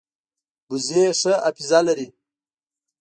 [0.71, 2.07] وزې ښه حافظه لري